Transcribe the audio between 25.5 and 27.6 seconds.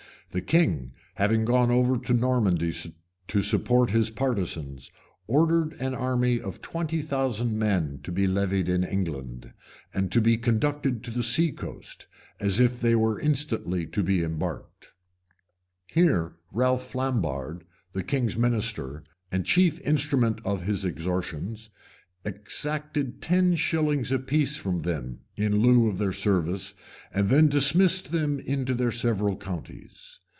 lieu of their service, and then